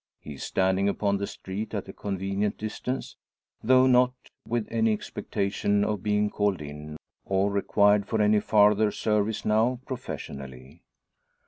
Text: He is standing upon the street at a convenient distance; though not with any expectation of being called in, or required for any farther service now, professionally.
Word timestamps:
He 0.19 0.33
is 0.33 0.43
standing 0.43 0.89
upon 0.89 1.17
the 1.17 1.27
street 1.27 1.75
at 1.75 1.87
a 1.87 1.93
convenient 1.93 2.57
distance; 2.57 3.17
though 3.63 3.85
not 3.85 4.13
with 4.47 4.67
any 4.71 4.93
expectation 4.93 5.83
of 5.85 6.01
being 6.01 6.31
called 6.31 6.59
in, 6.59 6.97
or 7.23 7.51
required 7.51 8.07
for 8.07 8.19
any 8.19 8.39
farther 8.39 8.89
service 8.89 9.45
now, 9.45 9.79
professionally. 9.85 10.81